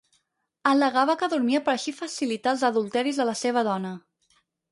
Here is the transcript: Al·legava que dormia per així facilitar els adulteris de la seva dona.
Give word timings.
Al·legava 0.69 1.15
que 1.19 1.27
dormia 1.33 1.61
per 1.67 1.75
així 1.75 1.93
facilitar 1.99 2.55
els 2.57 2.65
adulteris 2.71 3.21
de 3.23 3.29
la 3.33 3.37
seva 3.45 3.67
dona. 3.71 3.95